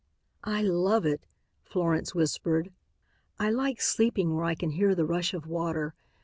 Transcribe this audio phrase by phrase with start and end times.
[0.45, 1.27] "I love it,"
[1.61, 2.73] Florence whispered.
[3.37, 5.93] "I like sleeping where I can hear the rush of water.